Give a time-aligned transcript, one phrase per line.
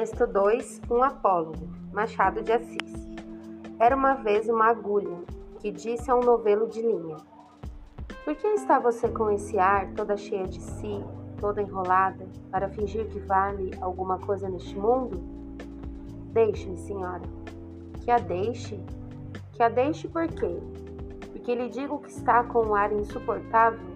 [0.00, 3.06] Texto 2 Um Apólogo, Machado de Assis.
[3.78, 5.18] Era uma vez uma agulha
[5.58, 7.18] que disse a um novelo de linha:
[8.24, 11.04] Por que está você com esse ar toda cheia de si,
[11.38, 15.20] toda enrolada, para fingir que vale alguma coisa neste mundo?
[16.32, 17.28] Deixe-me, senhora.
[18.00, 18.82] Que a deixe?
[19.52, 20.62] Que a deixe por quê?
[21.30, 23.90] Porque lhe digo que está com um ar insuportável?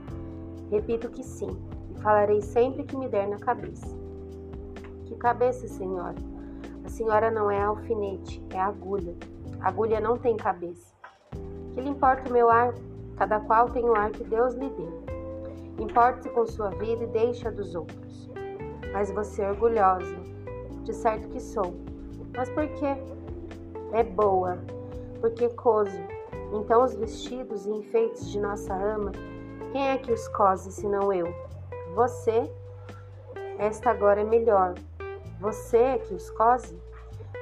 [0.71, 1.57] Repito que sim,
[1.97, 4.04] e falarei sempre que me der na cabeça.
[5.07, 6.17] Que cabeça, senhora?
[6.85, 9.15] A senhora não é alfinete, é agulha.
[9.61, 10.95] agulha não tem cabeça.
[11.75, 12.75] Que lhe importa o meu ar?
[13.17, 15.05] Cada qual tem o ar que Deus lhe deu.
[15.79, 18.31] Importe-se com sua vida e deixe a dos outros.
[18.93, 20.17] Mas você é orgulhosa.
[20.83, 21.75] De certo que sou.
[22.37, 22.97] Mas por quê?
[23.93, 24.59] É boa.
[25.21, 25.99] Porque coso.
[26.53, 29.13] Então os vestidos e enfeites de nossa ama,
[29.73, 31.27] quem é que os cose senão eu?
[31.95, 32.51] Você?
[33.59, 34.75] Esta agora é melhor,
[35.41, 36.79] você é que os cose?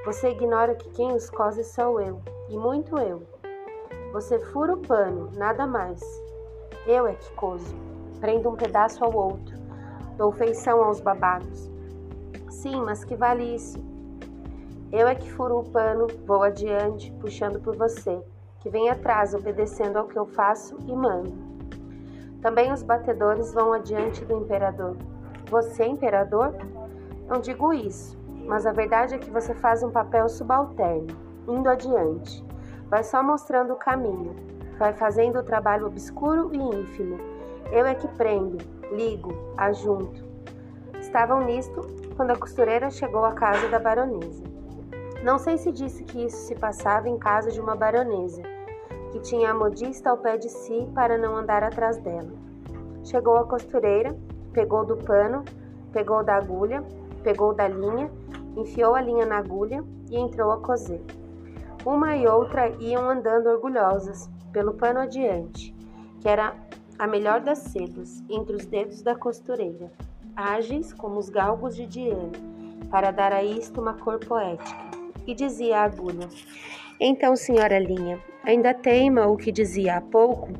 [0.04, 3.22] Você ignora que quem os cose sou eu, e muito eu.
[4.12, 6.00] Você fura o pano, nada mais.
[6.86, 7.74] Eu é que coso.
[8.20, 9.56] Prendo um pedaço ao outro.
[10.16, 11.70] Dou feição aos babados.
[12.50, 13.78] Sim, mas que vale isso?
[14.90, 18.22] Eu é que furo o pano, vou adiante, puxando por você,
[18.60, 21.32] que vem atrás, obedecendo ao que eu faço e mando.
[22.42, 24.96] Também os batedores vão adiante do imperador.
[25.48, 26.54] Você, imperador?
[27.33, 28.14] Não digo isso,
[28.47, 31.16] mas a verdade é que você faz um papel subalterno,
[31.48, 32.44] indo adiante.
[32.91, 34.36] Vai só mostrando o caminho,
[34.78, 37.19] vai fazendo o trabalho obscuro e ínfimo.
[37.70, 38.58] Eu é que prendo,
[38.94, 40.22] ligo, ajunto.
[41.00, 41.80] Estavam nisto
[42.16, 44.44] quando a costureira chegou à casa da baronesa.
[45.24, 48.42] Não sei se disse que isso se passava em casa de uma baronesa,
[49.11, 52.34] que tinha a modista ao pé de si para não andar atrás dela.
[53.02, 54.14] Chegou a costureira,
[54.52, 55.42] pegou do pano,
[55.94, 56.84] pegou da agulha,
[57.22, 58.10] Pegou da linha,
[58.56, 61.00] enfiou a linha na agulha e entrou a coser.
[61.84, 65.74] Uma e outra iam andando orgulhosas, pelo pano adiante,
[66.20, 66.55] que era
[66.98, 69.90] a melhor das sedas, entre os dedos da costureira,
[70.36, 72.30] ágeis como os galgos de Diana,
[72.90, 74.92] para dar a isto uma cor poética.
[75.27, 76.28] E dizia a agulha:
[77.00, 80.50] Então, senhora Linha, ainda teima o que dizia há pouco?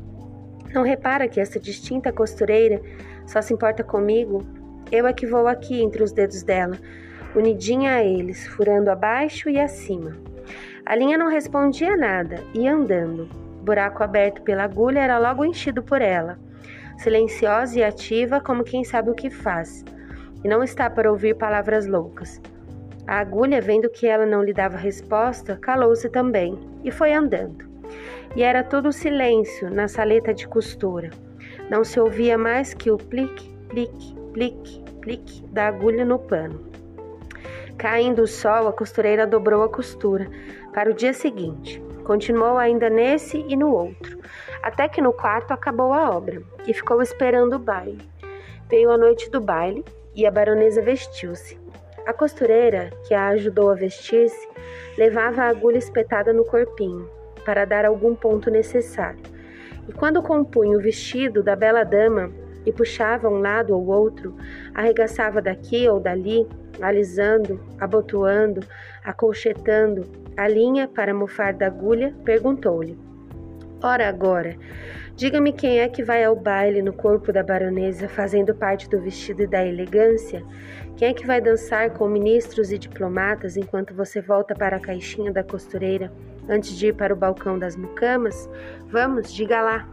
[0.73, 2.81] Não repara que essa distinta costureira
[3.27, 4.43] só se importa comigo
[4.93, 6.77] eu é que vou aqui entre os dedos dela,
[7.35, 10.15] unidinha a eles, furando abaixo e acima.
[10.85, 13.29] A linha não respondia nada, ia andando.
[13.61, 16.39] O buraco aberto pela agulha era logo enchido por ela,
[16.99, 19.83] silenciosa e ativa, como quem sabe o que faz,
[20.45, 22.39] e não está para ouvir palavras loucas.
[23.07, 27.65] A agulha, vendo que ela não lhe dava resposta, calou-se também e foi andando.
[28.37, 31.11] E era todo silêncio na saleta de costura.
[31.71, 36.61] Não se ouvia mais que o plique, plique, plique, plique da agulha no pano.
[37.77, 40.31] Caindo o sol, a costureira dobrou a costura
[40.73, 41.83] para o dia seguinte.
[42.05, 44.19] Continuou ainda nesse e no outro,
[44.63, 48.09] até que no quarto acabou a obra e ficou esperando o baile.
[48.69, 51.61] Veio a noite do baile e a baronesa vestiu-se.
[52.07, 54.49] A costureira, que a ajudou a vestir-se,
[54.99, 57.09] levava a agulha espetada no corpinho
[57.45, 59.23] para dar algum ponto necessário.
[59.89, 62.33] E quando compunha o vestido da bela dama,
[62.65, 64.35] e puxava um lado ou outro,
[64.75, 66.47] arregaçava daqui ou dali,
[66.81, 68.61] alisando, abotoando,
[69.05, 70.07] acolchetando
[70.37, 72.99] a linha para mofar da agulha, perguntou-lhe:
[73.83, 74.57] Ora agora,
[75.17, 79.43] diga-me quem é que vai ao baile no corpo da baronesa, fazendo parte do vestido
[79.43, 80.43] e da elegância?
[80.97, 85.33] Quem é que vai dançar com ministros e diplomatas enquanto você volta para a caixinha
[85.33, 86.13] da costureira
[86.49, 88.49] antes de ir para o balcão das mucamas?
[88.89, 89.89] Vamos, diga lá.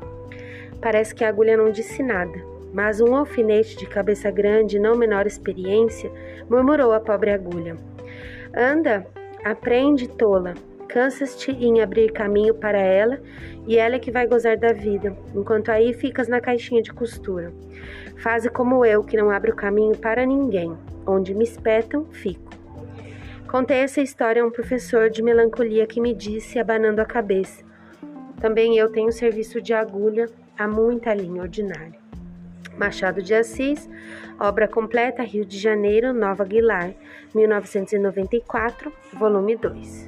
[0.81, 2.48] Parece que a agulha não disse nada.
[2.73, 6.11] Mas um alfinete de cabeça grande não menor experiência
[6.49, 7.77] murmurou a pobre agulha.
[8.55, 9.05] Anda,
[9.43, 10.53] aprende, tola.
[10.87, 13.19] Cansas-te em abrir caminho para ela
[13.67, 17.53] e ela é que vai gozar da vida, enquanto aí ficas na caixinha de costura.
[18.17, 20.75] Faze como eu, que não abro caminho para ninguém.
[21.05, 22.49] Onde me espetam, fico.
[23.47, 27.63] Contei essa história a um professor de melancolia que me disse, abanando a cabeça:
[28.39, 30.27] Também eu tenho serviço de agulha
[30.57, 31.98] a muita linha ordinária.
[32.79, 33.89] Machado de Assis,
[34.39, 36.93] obra completa Rio de Janeiro, Nova Aguilar,
[37.35, 40.07] 1994, volume 2.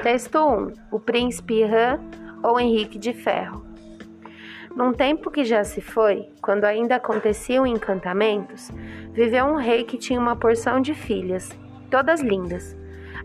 [0.00, 1.98] Texto 1: O Príncipe Han
[2.40, 3.66] ou Henrique de Ferro.
[4.76, 8.70] Num tempo que já se foi, quando ainda aconteciam encantamentos,
[9.12, 11.50] viveu um rei que tinha uma porção de filhas,
[11.86, 12.76] todas lindas.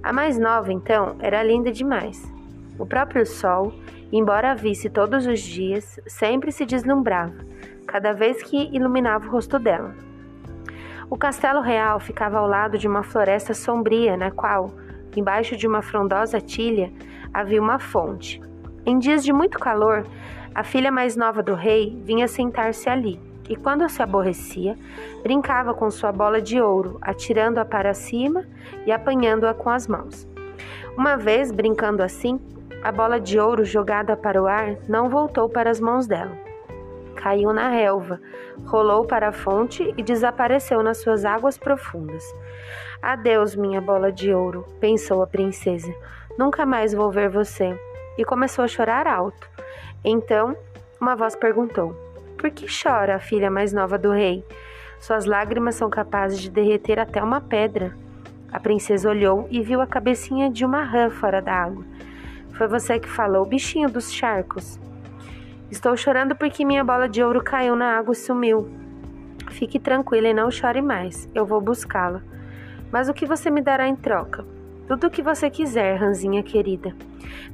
[0.02, 2.32] A mais nova, então, era linda demais.
[2.80, 3.74] O próprio sol,
[4.12, 7.36] embora a visse todos os dias, sempre se deslumbrava,
[7.86, 9.94] cada vez que iluminava o rosto dela.
[11.10, 14.72] O castelo real ficava ao lado de uma floresta sombria, na qual,
[15.16, 16.92] embaixo de uma frondosa tilha,
[17.34, 18.42] havia uma fonte.
[18.86, 20.06] Em dias de muito calor,
[20.56, 23.20] a filha mais nova do rei vinha sentar-se ali,
[23.50, 24.78] e quando se aborrecia,
[25.24, 28.46] brincava com sua bola de ouro, atirando-a para cima
[28.86, 30.28] e apanhando-a com as mãos.
[30.98, 32.40] Uma vez, brincando assim,
[32.84, 36.36] a bola de ouro jogada para o ar não voltou para as mãos dela.
[37.16, 38.20] Caiu na relva,
[38.66, 42.24] rolou para a fonte e desapareceu nas suas águas profundas.
[43.02, 45.94] Adeus, minha bola de ouro, pensou a princesa.
[46.38, 47.78] Nunca mais vou ver você.
[48.18, 49.50] E começou a chorar alto.
[50.04, 50.56] Então,
[51.00, 51.96] uma voz perguntou:
[52.42, 54.44] Por que chora a filha mais nova do rei?
[55.00, 57.96] Suas lágrimas são capazes de derreter até uma pedra.
[58.52, 61.86] A princesa olhou e viu a cabecinha de uma rã fora da água.
[62.54, 64.80] Foi você que falou, bichinho dos charcos.
[65.70, 68.68] Estou chorando porque minha bola de ouro caiu na água e sumiu.
[69.52, 71.30] Fique tranquila e não chore mais.
[71.36, 72.24] Eu vou buscá-la.
[72.92, 74.44] Mas o que você me dará em troca?
[74.88, 76.92] Tudo o que você quiser, Ranzinha querida.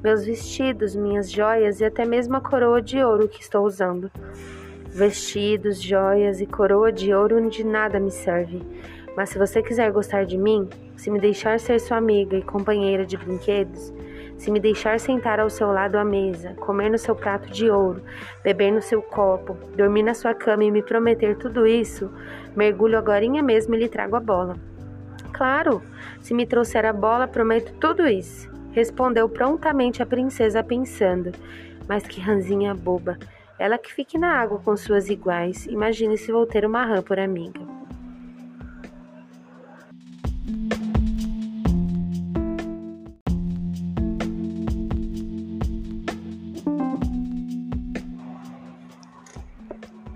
[0.01, 4.10] Meus vestidos, minhas joias e até mesmo a coroa de ouro que estou usando.
[4.98, 8.64] Vestidos, joias e coroa de ouro de nada me serve.
[9.16, 13.06] Mas se você quiser gostar de mim, se me deixar ser sua amiga e companheira
[13.06, 13.94] de brinquedos,
[14.40, 18.02] se me deixar sentar ao seu lado à mesa, comer no seu prato de ouro,
[18.44, 22.12] beber no seu copo, dormir na sua cama e me prometer tudo isso,
[22.56, 24.58] mergulho agora mesmo e lhe trago a bola.
[25.32, 25.80] Claro,
[26.22, 28.50] se me trouxer a bola, prometo tudo isso.
[28.72, 31.34] Respondeu prontamente a princesa, pensando:
[31.88, 33.16] Mas que ranzinha boba!
[33.59, 35.65] Ela que fique na água com suas iguais.
[35.65, 37.59] Imagine se vou ter uma rã por amiga.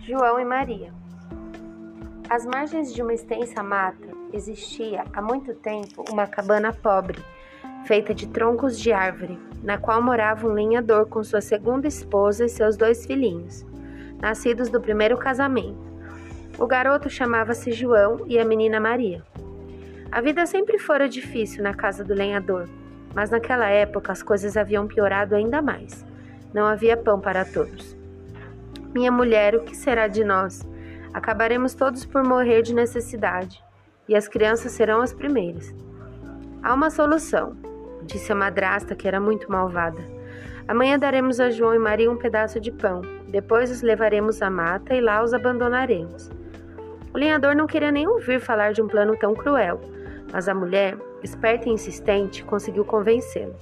[0.01, 0.93] João e Maria.
[2.29, 7.23] Às margens de uma extensa mata, existia há muito tempo uma cabana pobre,
[7.85, 12.49] feita de troncos de árvore, na qual morava um lenhador com sua segunda esposa e
[12.49, 13.65] seus dois filhinhos,
[14.19, 15.91] nascidos do primeiro casamento.
[16.57, 19.23] O garoto chamava-se João e a menina Maria.
[20.11, 22.67] A vida sempre fora difícil na casa do lenhador,
[23.15, 26.05] mas naquela época as coisas haviam piorado ainda mais.
[26.53, 27.97] Não havia pão para todos.
[28.93, 30.67] Minha mulher, o que será de nós?
[31.13, 33.63] Acabaremos todos por morrer de necessidade
[34.07, 35.73] e as crianças serão as primeiras.
[36.61, 37.55] Há uma solução,
[38.13, 40.01] disse a madrasta, que era muito malvada.
[40.67, 43.01] Amanhã daremos a João e Maria um pedaço de pão.
[43.27, 46.29] Depois os levaremos à mata e lá os abandonaremos.
[47.13, 49.81] O lenhador não queria nem ouvir falar de um plano tão cruel,
[50.31, 53.55] mas a mulher, esperta e insistente, conseguiu convencê-lo.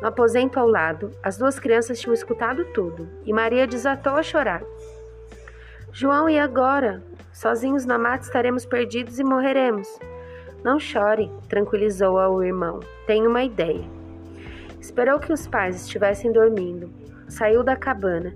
[0.00, 4.62] No aposento ao lado, as duas crianças tinham escutado tudo e Maria desatou a chorar.
[5.90, 7.02] João, e agora?
[7.32, 9.88] Sozinhos na mata estaremos perdidos e morreremos.
[10.66, 12.80] Não chore, tranquilizou-a o irmão.
[13.06, 13.84] Tenho uma ideia.
[14.80, 16.90] Esperou que os pais estivessem dormindo.
[17.28, 18.34] Saiu da cabana,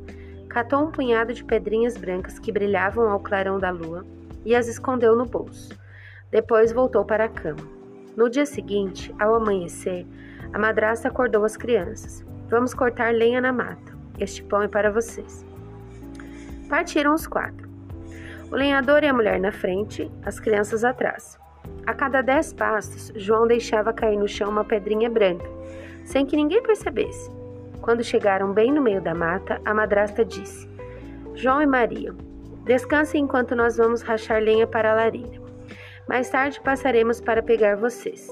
[0.49, 4.07] catou um punhado de pedrinhas brancas que brilhavam ao clarão da lua
[4.45, 5.77] e as escondeu no bolso.
[6.31, 7.67] Depois voltou para a cama.
[8.17, 10.07] No dia seguinte, ao amanhecer,
[10.53, 12.25] a madrasta acordou as crianças.
[12.49, 13.93] Vamos cortar lenha na mata.
[14.21, 15.45] Este pão é para vocês.
[16.69, 17.69] Partiram os quatro
[18.53, 21.39] o lenhador e a mulher na frente, as crianças atrás.
[21.87, 25.49] A cada dez passos, João deixava cair no chão uma pedrinha branca,
[26.05, 27.31] sem que ninguém percebesse.
[27.81, 30.69] Quando chegaram bem no meio da mata, a madrasta disse:
[31.35, 32.15] João e Maria,
[32.65, 35.41] descansem enquanto nós vamos rachar lenha para a lareira.
[36.09, 38.29] Mais tarde passaremos para pegar vocês.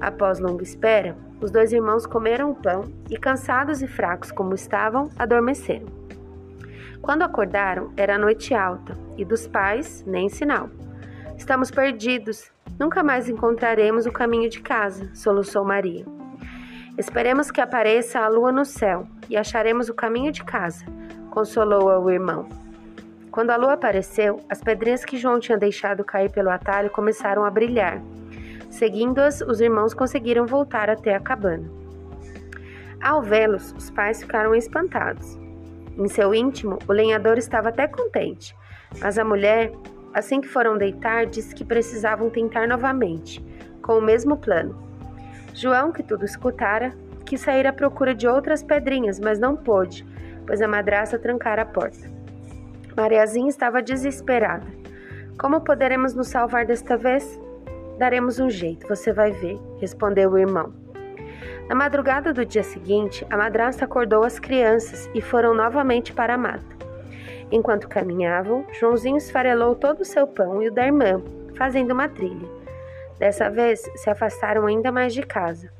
[0.00, 5.10] Após longa espera, os dois irmãos comeram o pão e, cansados e fracos como estavam,
[5.18, 5.86] adormeceram.
[7.00, 10.70] Quando acordaram, era noite alta e dos pais nem sinal.
[11.36, 12.50] Estamos perdidos.
[12.78, 16.04] Nunca mais encontraremos o caminho de casa, soluçou Maria.
[16.98, 20.84] Esperemos que apareça a lua no céu e acharemos o caminho de casa,
[21.30, 22.48] consolou-a o irmão.
[23.30, 27.50] Quando a lua apareceu, as pedrinhas que João tinha deixado cair pelo atalho começaram a
[27.50, 28.02] brilhar.
[28.68, 31.70] Seguindo-as, os irmãos conseguiram voltar até a cabana.
[33.02, 35.38] Ao vê-los, os pais ficaram espantados.
[35.96, 38.54] Em seu íntimo, o lenhador estava até contente,
[39.00, 39.72] mas a mulher,
[40.14, 43.44] assim que foram deitar, disse que precisavam tentar novamente,
[43.82, 44.76] com o mesmo plano.
[45.54, 50.06] João, que tudo escutara, quis sair à procura de outras pedrinhas, mas não pôde,
[50.46, 52.10] pois a madraça trancara a porta.
[52.96, 54.66] Mariazinha estava desesperada.
[55.38, 57.40] Como poderemos nos salvar desta vez?
[57.98, 60.72] Daremos um jeito, você vai ver, respondeu o irmão.
[61.68, 66.38] Na madrugada do dia seguinte, a madrasta acordou as crianças e foram novamente para a
[66.38, 66.81] mata.
[67.52, 71.22] Enquanto caminhavam, Joãozinho esfarelou todo o seu pão e o da irmã,
[71.54, 72.48] fazendo uma trilha.
[73.18, 75.70] Dessa vez, se afastaram ainda mais de casa.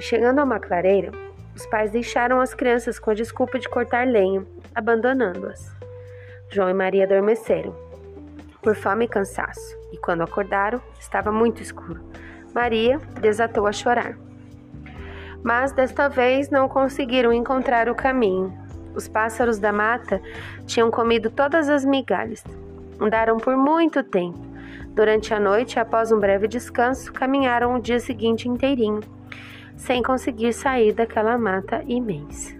[0.00, 1.12] Chegando a uma clareira,
[1.54, 4.44] os pais deixaram as crianças com a desculpa de cortar lenha,
[4.74, 5.74] abandonando-as.
[6.50, 7.74] João e Maria adormeceram,
[8.60, 12.00] por fome e cansaço, e quando acordaram, estava muito escuro.
[12.52, 14.18] Maria desatou a chorar.
[15.40, 18.65] Mas desta vez não conseguiram encontrar o caminho.
[18.96, 20.22] Os pássaros da mata
[20.64, 22.42] tinham comido todas as migalhas.
[22.98, 24.38] Andaram por muito tempo.
[24.94, 29.00] Durante a noite, após um breve descanso, caminharam o dia seguinte inteirinho,
[29.76, 32.56] sem conseguir sair daquela mata imensa.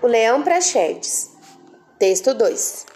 [0.00, 1.36] O leão Praxedes.
[1.98, 2.86] Texto 2.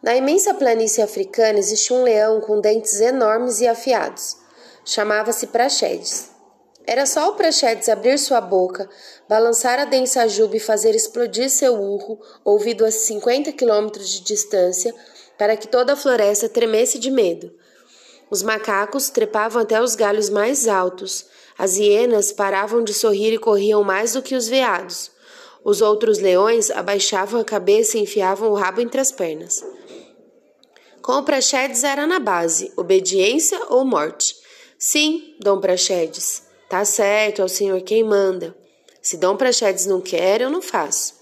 [0.00, 4.45] Na imensa planície africana existia um leão com dentes enormes e afiados.
[4.88, 6.30] Chamava-se Praxedes.
[6.86, 8.88] Era só o Praxedes abrir sua boca,
[9.28, 14.94] balançar a densa juba e fazer explodir seu urro, ouvido a 50 quilômetros de distância,
[15.36, 17.52] para que toda a floresta tremesse de medo.
[18.30, 21.26] Os macacos trepavam até os galhos mais altos,
[21.58, 25.10] as hienas paravam de sorrir e corriam mais do que os veados.
[25.64, 29.64] Os outros leões abaixavam a cabeça e enfiavam o rabo entre as pernas.
[31.02, 34.35] Com o Praxedes era na base, obediência ou morte.
[34.78, 38.54] Sim, Dom Praxedes, tá certo, é o senhor quem manda.
[39.00, 41.14] Se Dom Praxedes não quer, eu não faço.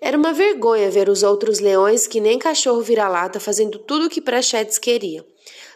[0.00, 4.20] Era uma vergonha ver os outros leões que nem cachorro vira-lata fazendo tudo o que
[4.20, 5.26] Praxedes queria,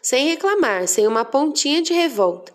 [0.00, 2.52] sem reclamar, sem uma pontinha de revolta.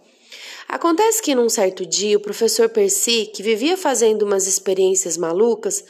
[0.69, 5.83] Acontece que num certo dia o professor Percy, que vivia fazendo umas experiências malucas,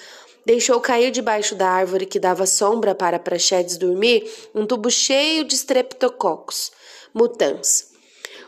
[0.43, 5.53] deixou cair debaixo da árvore que dava sombra para Praxedes dormir um tubo cheio de
[5.53, 6.71] streptococcus
[7.13, 7.94] mutans.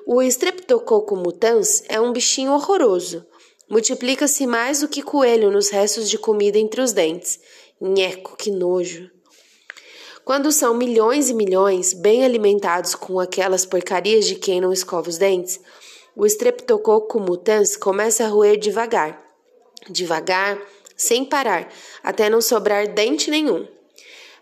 [0.10, 3.26] O streptococo mutans é um bichinho horroroso.
[3.70, 7.38] Multiplica-se mais do que coelho nos restos de comida entre os dentes.
[7.82, 9.12] Nheco, que nojo.
[10.24, 15.18] Quando são milhões e milhões, bem alimentados com aquelas porcarias de quem não escova os
[15.18, 15.60] dentes,
[16.16, 19.22] o Streptococcus mutans começa a roer devagar,
[19.90, 20.58] devagar,
[20.96, 21.70] sem parar,
[22.02, 23.68] até não sobrar dente nenhum.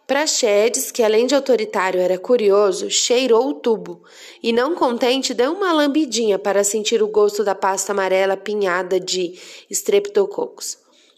[0.07, 4.03] Praxedes, que além de autoritário era curioso, cheirou o tubo
[4.41, 9.39] e, não contente, deu uma lambidinha para sentir o gosto da pasta amarela pinhada de
[9.67, 10.77] Streptococcus.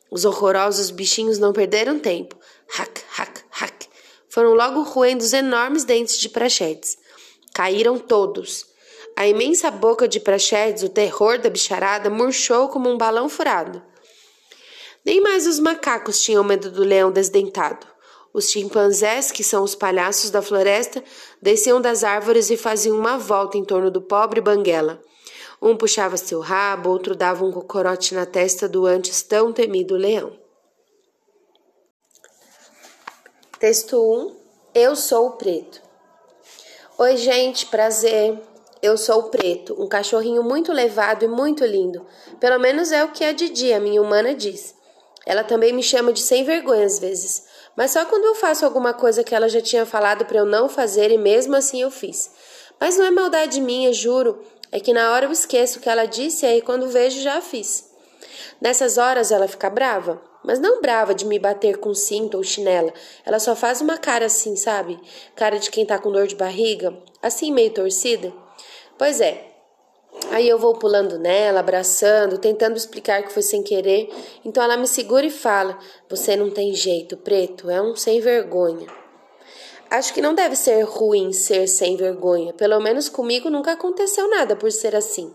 [0.10, 2.38] Os horrorosos bichinhos não perderam tempo.
[2.70, 3.88] Hack, hack, hack.
[4.30, 6.98] Foram logo roendo os enormes dentes de Praxedes.
[7.54, 8.68] Caíram todos.
[9.18, 13.84] A imensa boca de Praxedes, o terror da bicharada, murchou como um balão furado.
[15.04, 17.97] Nem mais os macacos tinham medo do leão desdentado.
[18.38, 21.04] Os chimpanzés, que são os palhaços da floresta,
[21.42, 25.02] desciam das árvores e faziam uma volta em torno do pobre Banguela.
[25.60, 30.38] Um puxava seu rabo, outro dava um cocorote na testa do antes tão temido leão.
[33.60, 34.36] Texto 1
[34.76, 35.82] Eu sou o preto.
[36.96, 38.40] Oi, gente, prazer.
[38.84, 42.06] Eu sou o preto, um cachorrinho muito levado e muito lindo.
[42.40, 44.76] Pelo menos é o que a Didi, a minha humana, diz.
[45.26, 47.47] Ela também me chama de sem vergonha às vezes,
[47.78, 50.68] mas só quando eu faço alguma coisa que ela já tinha falado para eu não
[50.68, 52.32] fazer e mesmo assim eu fiz.
[52.80, 54.44] Mas não é maldade minha, juro.
[54.72, 57.40] É que na hora eu esqueço o que ela disse e aí quando vejo já
[57.40, 57.88] fiz.
[58.60, 62.92] Nessas horas ela fica brava, mas não brava de me bater com cinto ou chinela.
[63.24, 65.00] Ela só faz uma cara assim, sabe?
[65.36, 68.34] Cara de quem tá com dor de barriga, assim meio torcida.
[68.98, 69.57] Pois é.
[70.32, 74.10] Aí eu vou pulando nela, abraçando, tentando explicar que foi sem querer.
[74.44, 75.78] Então ela me segura e fala:
[76.10, 78.88] Você não tem jeito, preto, é um sem vergonha.
[79.90, 82.54] Acho que não deve ser ruim ser sem vergonha.
[82.54, 85.34] Pelo menos comigo nunca aconteceu nada por ser assim.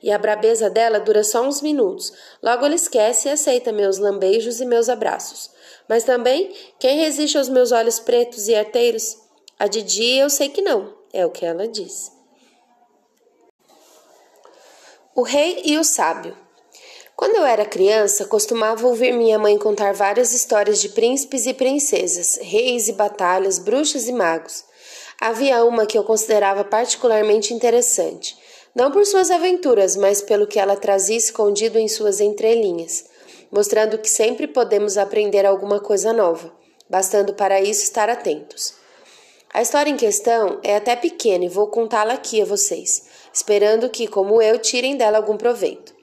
[0.00, 2.12] E a brabeza dela dura só uns minutos.
[2.42, 5.50] Logo ela esquece e aceita meus lambeijos e meus abraços.
[5.88, 9.16] Mas também, quem resiste aos meus olhos pretos e arteiros?
[9.58, 12.21] A Didi eu sei que não, é o que ela diz.
[15.14, 16.34] O Rei e o Sábio.
[17.14, 22.38] Quando eu era criança, costumava ouvir minha mãe contar várias histórias de príncipes e princesas,
[22.40, 24.64] reis e batalhas, bruxas e magos.
[25.20, 28.38] Havia uma que eu considerava particularmente interessante,
[28.74, 33.04] não por suas aventuras, mas pelo que ela trazia escondido em suas entrelinhas,
[33.50, 36.50] mostrando que sempre podemos aprender alguma coisa nova,
[36.88, 38.72] bastando para isso estar atentos.
[39.52, 44.06] A história em questão é até pequena e vou contá-la aqui a vocês esperando que,
[44.06, 45.94] como eu, tirem dela algum proveito.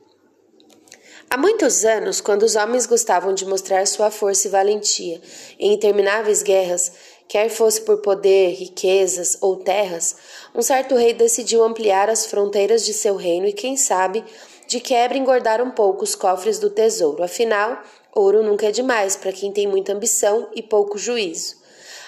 [1.29, 5.21] Há muitos anos, quando os homens gostavam de mostrar sua força e valentia
[5.59, 6.91] em intermináveis guerras,
[7.29, 10.15] Quer fosse por poder, riquezas ou terras,
[10.55, 14.25] um certo rei decidiu ampliar as fronteiras de seu reino e, quem sabe,
[14.65, 17.21] de quebra engordar um pouco os cofres do tesouro.
[17.21, 17.83] Afinal,
[18.15, 21.57] ouro nunca é demais para quem tem muita ambição e pouco juízo.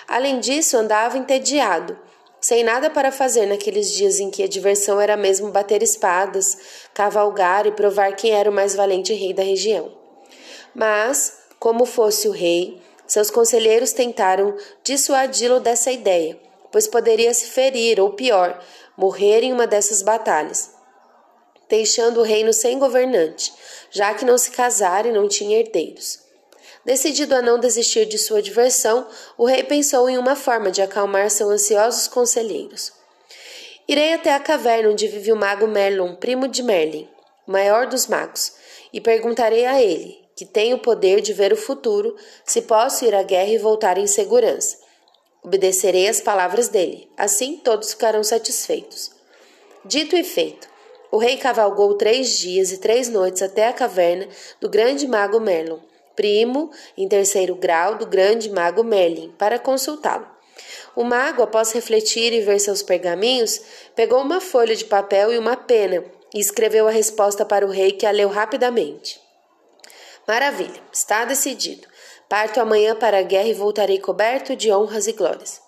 [0.08, 1.96] Além disso, andava entediado,
[2.41, 6.57] sem nada para fazer naqueles dias em que a diversão era mesmo bater espadas,
[6.91, 9.95] cavalgar e provar quem era o mais valente rei da região.
[10.74, 16.39] Mas, como fosse o rei, seus conselheiros tentaram dissuadi-lo dessa ideia,
[16.71, 18.60] pois poderia se ferir ou pior,
[18.98, 20.71] morrer em uma dessas batalhas,
[21.69, 23.53] deixando o reino sem governante,
[23.91, 26.31] já que não se casara e não tinha herdeiros.
[26.84, 29.08] Decidido a não desistir de sua diversão,
[29.38, 32.92] o rei pensou em uma forma de acalmar seus ansiosos conselheiros.
[33.88, 37.08] Irei até a caverna onde vive o mago Merlin, primo de Merlin,
[37.46, 38.54] maior dos magos,
[38.92, 43.14] e perguntarei a ele, que tem o poder de ver o futuro, se posso ir
[43.14, 44.78] à guerra e voltar em segurança.
[45.44, 49.12] Obedecerei às palavras dele, assim todos ficarão satisfeitos.
[49.86, 50.68] Dito e feito,
[51.12, 54.28] o rei cavalgou três dias e três noites até a caverna
[54.60, 55.80] do grande mago Merlin,
[56.22, 60.28] primo em terceiro grau do grande mago Merlin, para consultá-lo.
[60.96, 63.60] O mago, após refletir e ver seus pergaminhos,
[63.96, 67.94] pegou uma folha de papel e uma pena e escreveu a resposta para o rei,
[67.94, 69.20] que a leu rapidamente.
[70.28, 71.88] Maravilha, está decidido.
[72.30, 75.60] Parto amanhã para a guerra e voltarei coberto de honras e glórias.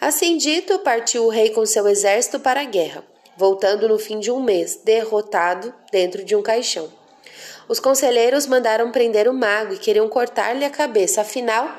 [0.00, 3.04] Assim dito, partiu o rei com seu exército para a guerra,
[3.36, 7.02] voltando no fim de um mês, derrotado dentro de um caixão.
[7.72, 11.74] Os conselheiros mandaram prender o mago e queriam cortar-lhe a cabeça, afinal,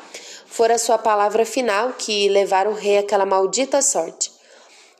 [0.48, 4.32] fora sua palavra final que levara o rei àquela maldita sorte.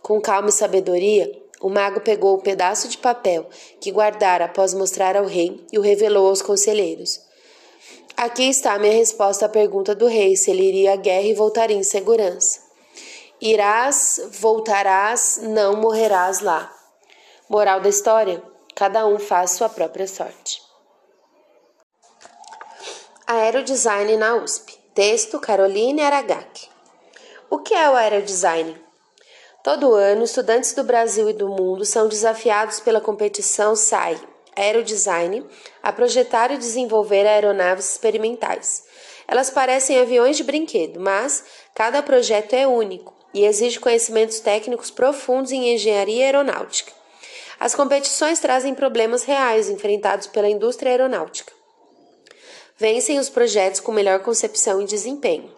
[0.04, 3.50] Com calma e sabedoria, o mago pegou o pedaço de papel
[3.82, 7.20] que guardara após mostrar ao rei e o revelou aos conselheiros.
[8.16, 11.76] Aqui está minha resposta à pergunta do rei se ele iria à guerra e voltaria
[11.76, 12.60] em segurança.
[13.42, 16.72] Irás, voltarás, não morrerás lá.
[17.50, 18.44] Moral da história:
[18.76, 20.63] cada um faz sua própria sorte.
[23.26, 24.78] Aerodesign na USP.
[24.94, 26.70] Texto Caroline Aragaki.
[27.50, 28.76] O que é o aerodesign?
[29.64, 34.20] Todo ano, estudantes do Brasil e do mundo são desafiados pela competição SAI
[34.58, 35.46] Aerodesign
[35.82, 38.84] a projetar e desenvolver aeronaves experimentais.
[39.26, 45.54] Elas parecem aviões de brinquedo, mas cada projeto é único e exige conhecimentos técnicos profundos
[45.54, 46.92] em engenharia aeronáutica.
[47.58, 51.63] As competições trazem problemas reais enfrentados pela indústria aeronáutica.
[52.76, 55.54] Vencem os projetos com melhor concepção e desempenho.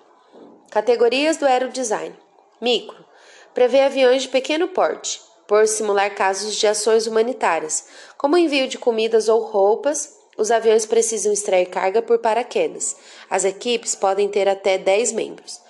[0.69, 2.13] Categorias do aerodesign:
[2.59, 3.05] micro,
[3.53, 9.29] prevê aviões de pequeno porte, por simular casos de ações humanitárias, como envio de comidas
[9.29, 10.13] ou roupas.
[10.37, 12.97] Os aviões precisam extrair carga por paraquedas.
[13.29, 15.61] As equipes podem ter até 10 membros.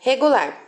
[0.00, 0.60] Regular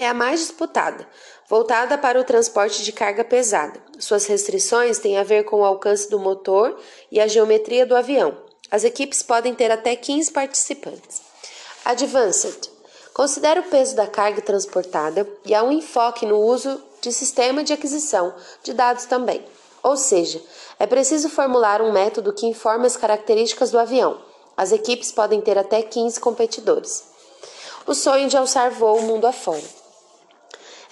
[0.00, 1.06] é a mais disputada,
[1.46, 3.78] voltada para o transporte de carga pesada.
[3.98, 8.50] Suas restrições têm a ver com o alcance do motor e a geometria do avião.
[8.72, 11.20] As equipes podem ter até 15 participantes.
[11.84, 12.70] Advanced
[13.12, 17.74] Considera o peso da carga transportada e há um enfoque no uso de sistema de
[17.74, 19.44] aquisição de dados também.
[19.82, 20.40] Ou seja,
[20.78, 24.18] é preciso formular um método que informe as características do avião.
[24.56, 27.04] As equipes podem ter até 15 competidores.
[27.86, 29.82] O sonho de alçar voo mundo afora.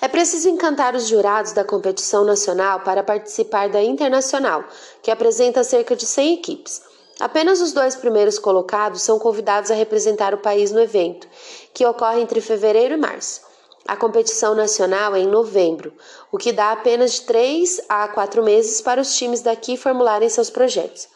[0.03, 4.65] É preciso encantar os jurados da competição nacional para participar da internacional,
[5.03, 6.90] que apresenta cerca de 100 equipes.
[7.21, 11.29] Apenas os dois primeiros colocados são convidados a representar o país no evento,
[11.75, 13.43] que ocorre entre fevereiro e março.
[13.87, 15.93] A competição nacional é em novembro,
[16.33, 20.49] o que dá apenas de três a quatro meses para os times daqui formularem seus
[20.49, 21.09] projetos.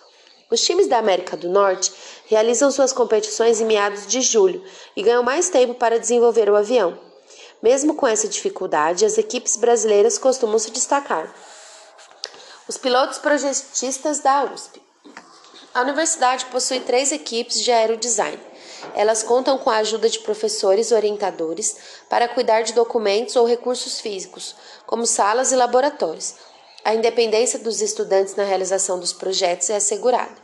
[0.51, 1.91] Os times da América do Norte
[2.27, 4.63] realizam suas competições em meados de julho
[4.95, 6.99] e ganham mais tempo para desenvolver o avião.
[7.63, 11.35] Mesmo com essa dificuldade, as equipes brasileiras costumam se destacar.
[12.69, 14.84] Os pilotos projetistas da USP.
[15.75, 18.39] A universidade possui três equipes de aerodesign.
[18.95, 21.77] Elas contam com a ajuda de professores orientadores
[22.09, 24.55] para cuidar de documentos ou recursos físicos,
[24.87, 26.37] como salas e laboratórios.
[26.85, 30.37] A independência dos estudantes na realização dos projetos é assegurada.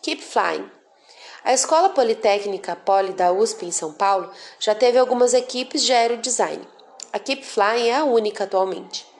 [0.00, 0.70] Keep Flying.
[1.42, 6.62] A Escola Politécnica Poli da USP em São Paulo já teve algumas equipes de aerodesign.
[7.12, 9.11] A Keep Flying é a única atualmente.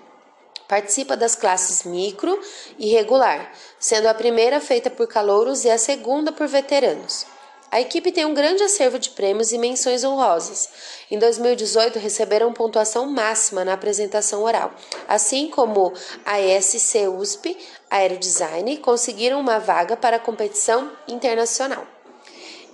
[0.68, 2.40] Participa das classes micro
[2.78, 7.26] e regular, sendo a primeira feita por calouros e a segunda por veteranos.
[7.72, 10.68] A equipe tem um grande acervo de prêmios e menções honrosas.
[11.10, 14.74] Em 2018, receberam pontuação máxima na apresentação oral,
[15.08, 15.90] assim como
[16.22, 17.56] a ESC USP
[17.90, 21.86] Aerodesign conseguiram uma vaga para a competição internacional.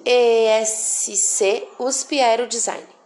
[0.05, 2.98] ESC USP Aerodesign.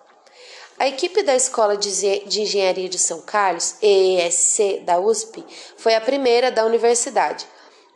[0.82, 5.44] A equipe da Escola de Engenharia de São Carlos, EESC, da USP,
[5.76, 7.46] foi a primeira da universidade.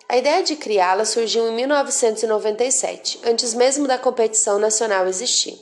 [0.09, 5.59] A ideia de criá-la surgiu em 1997, antes mesmo da competição nacional existir.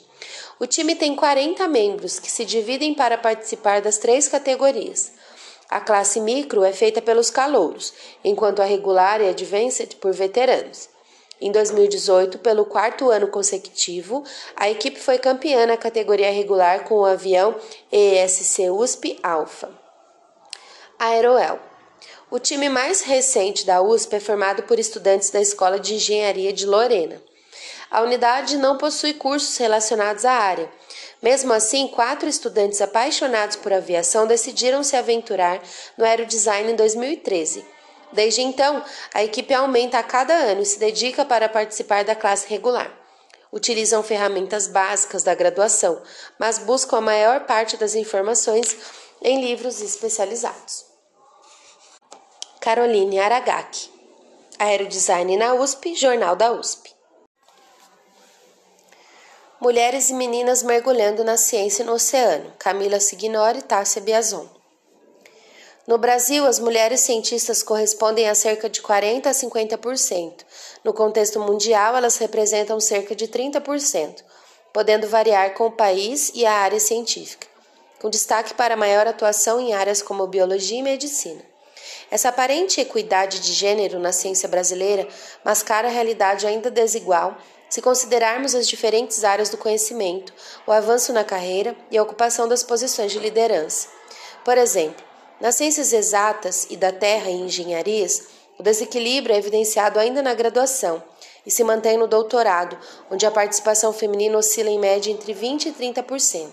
[0.60, 5.12] O time tem 40 membros que se dividem para participar das três categorias.
[5.70, 10.90] A classe micro é feita pelos calouros, enquanto a regular e advanced por veteranos.
[11.44, 14.24] Em 2018, pelo quarto ano consecutivo,
[14.56, 17.54] a equipe foi campeã na categoria regular com o avião
[17.92, 19.68] ESC USP Alpha.
[20.98, 21.60] Aeroel.
[22.30, 26.64] O time mais recente da USP é formado por estudantes da Escola de Engenharia de
[26.64, 27.22] Lorena.
[27.90, 30.72] A unidade não possui cursos relacionados à área.
[31.20, 35.62] Mesmo assim, quatro estudantes apaixonados por aviação decidiram se aventurar
[35.98, 37.73] no aerodesign em 2013.
[38.14, 42.48] Desde então, a equipe aumenta a cada ano e se dedica para participar da classe
[42.48, 42.90] regular.
[43.52, 46.00] Utilizam ferramentas básicas da graduação,
[46.38, 48.76] mas buscam a maior parte das informações
[49.20, 50.86] em livros especializados.
[52.60, 53.90] Caroline Aragaki,
[54.58, 56.94] Aerodesign na USP, Jornal da USP.
[59.60, 62.52] Mulheres e meninas mergulhando na ciência no oceano.
[62.58, 64.53] Camila Signori e Tássia Biazon.
[65.86, 70.32] No Brasil, as mulheres cientistas correspondem a cerca de 40 a 50%.
[70.82, 74.24] No contexto mundial, elas representam cerca de 30%,
[74.72, 77.46] podendo variar com o país e a área científica,
[78.00, 81.42] com destaque para maior atuação em áreas como biologia e medicina.
[82.10, 85.06] Essa aparente equidade de gênero na ciência brasileira
[85.44, 87.36] mascara a realidade ainda desigual
[87.68, 90.32] se considerarmos as diferentes áreas do conhecimento,
[90.66, 93.88] o avanço na carreira e a ocupação das posições de liderança.
[94.44, 95.04] Por exemplo,
[95.44, 98.28] nas ciências exatas e da terra e engenharias,
[98.58, 101.04] o desequilíbrio é evidenciado ainda na graduação
[101.44, 102.78] e se mantém no doutorado,
[103.10, 106.50] onde a participação feminina oscila em média entre 20% e 30%.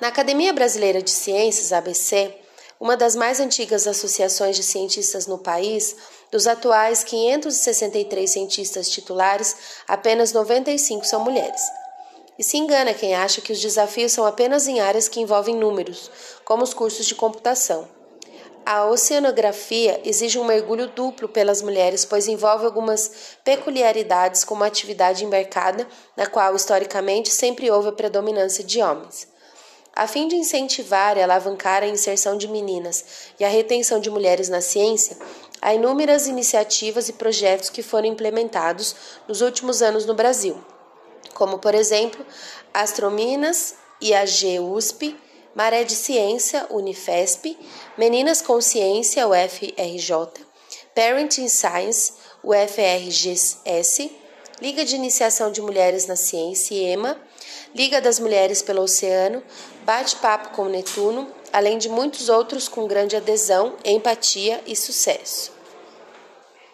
[0.00, 2.34] Na Academia Brasileira de Ciências, ABC,
[2.80, 5.94] uma das mais antigas associações de cientistas no país,
[6.32, 9.54] dos atuais 563 cientistas titulares,
[9.86, 11.60] apenas 95 são mulheres.
[12.38, 16.08] E se engana quem acha que os desafios são apenas em áreas que envolvem números,
[16.48, 17.86] como os cursos de computação.
[18.64, 25.26] A oceanografia exige um mergulho duplo pelas mulheres, pois envolve algumas peculiaridades, como a atividade
[25.26, 29.28] embarcada, na qual historicamente sempre houve a predominância de homens.
[29.94, 33.04] A fim de incentivar e alavancar a inserção de meninas
[33.38, 35.18] e a retenção de mulheres na ciência,
[35.60, 38.94] Há inúmeras iniciativas e projetos que foram implementados
[39.26, 40.56] nos últimos anos no Brasil,
[41.34, 42.24] como, por exemplo,
[42.72, 45.16] Astrominas, IAG USP,
[45.54, 47.56] Maré de Ciência, Unifesp,
[47.96, 50.44] Meninas com Ciência, UFRJ,
[50.94, 52.12] Parent in Science,
[52.44, 54.10] UFRGS,
[54.60, 57.20] Liga de Iniciação de Mulheres na Ciência, EMA,
[57.74, 59.42] Liga das Mulheres pelo Oceano,
[59.84, 65.57] Bate-Papo com Netuno, além de muitos outros com grande adesão, empatia e sucesso.